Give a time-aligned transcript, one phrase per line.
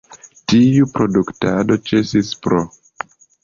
[0.53, 2.61] Tiu produktado ĉesis pr.